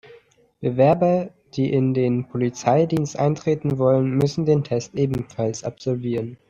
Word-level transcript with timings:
Bewerber 0.61 1.29
die 1.53 1.71
in 1.71 1.93
den 1.93 2.27
Polizeidienst 2.27 3.19
eintreten 3.19 3.77
wollen, 3.77 4.17
müssen 4.17 4.47
den 4.47 4.63
Test 4.63 4.95
ebenfalls 4.95 5.63
absolvieren. 5.63 6.37